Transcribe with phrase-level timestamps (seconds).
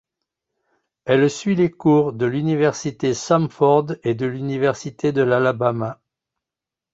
[1.05, 6.01] Elle suit les cours de l'université Samford et de l'université de l'Alabama.